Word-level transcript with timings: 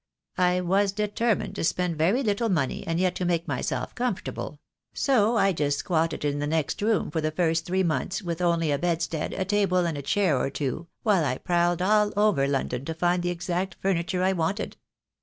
I 0.39 0.61
was 0.61 0.93
determined 0.93 1.53
to 1.57 1.63
spend 1.63 1.95
very 1.95 2.23
little 2.23 2.49
money, 2.49 2.87
and 2.87 2.99
yet 2.99 3.13
to 3.17 3.23
make 3.23 3.47
myself 3.47 3.93
comfortable; 3.93 4.59
so 4.95 5.37
I 5.37 5.53
just 5.53 5.77
squatted 5.77 6.25
in 6.25 6.39
the 6.39 6.47
next 6.47 6.81
room 6.81 7.11
for 7.11 7.21
the 7.21 7.29
first 7.29 7.67
three 7.67 7.83
months, 7.83 8.19
with 8.23 8.41
only 8.41 8.71
a 8.71 8.79
bedstead, 8.79 9.31
a 9.31 9.45
table, 9.45 9.85
and 9.85 9.95
a 9.99 10.01
chair 10.01 10.39
or 10.39 10.49
two, 10.49 10.87
while 11.03 11.23
I 11.23 11.37
prowled 11.37 11.83
all 11.83 12.11
over 12.17 12.47
London 12.47 12.83
to 12.85 12.95
find 12.95 13.21
the 13.21 13.29
exact 13.29 13.75
furniture 13.79 14.23
I 14.23 14.33
wanted. 14.33 14.75